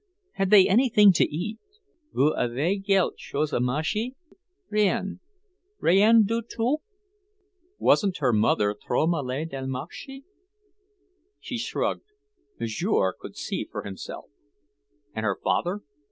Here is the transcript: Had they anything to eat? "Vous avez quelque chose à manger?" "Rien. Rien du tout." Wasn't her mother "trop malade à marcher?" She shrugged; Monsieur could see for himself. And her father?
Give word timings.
Had 0.31 0.49
they 0.49 0.67
anything 0.67 1.13
to 1.13 1.25
eat? 1.25 1.59
"Vous 2.11 2.33
avez 2.35 2.83
quelque 2.83 3.15
chose 3.17 3.51
à 3.51 3.61
manger?" 3.61 4.15
"Rien. 4.71 5.19
Rien 5.79 6.23
du 6.25 6.41
tout." 6.41 6.79
Wasn't 7.77 8.17
her 8.17 8.33
mother 8.33 8.73
"trop 8.83 9.05
malade 9.11 9.51
à 9.51 9.67
marcher?" 9.67 10.21
She 11.39 11.59
shrugged; 11.59 12.05
Monsieur 12.59 13.13
could 13.13 13.35
see 13.37 13.63
for 13.63 13.83
himself. 13.83 14.25
And 15.13 15.23
her 15.23 15.37
father? 15.43 15.81